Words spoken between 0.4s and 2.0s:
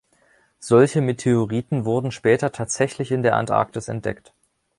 Solche Meteoriten